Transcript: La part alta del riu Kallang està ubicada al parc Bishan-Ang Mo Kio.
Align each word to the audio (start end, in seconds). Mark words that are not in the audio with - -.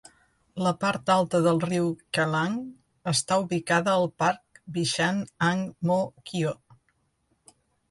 La 0.67 0.69
part 0.83 1.11
alta 1.15 1.41
del 1.47 1.59
riu 1.65 1.89
Kallang 2.17 2.55
està 3.13 3.37
ubicada 3.45 3.93
al 4.01 4.07
parc 4.25 4.63
Bishan-Ang 4.79 5.63
Mo 5.91 6.01
Kio. 6.33 6.57